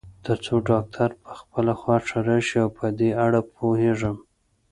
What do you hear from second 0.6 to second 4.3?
ډاکټر په خپله خوښه راشي، په دې اړه پوهېږم.